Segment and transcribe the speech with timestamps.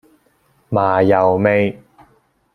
[0.69, 1.79] 麻油味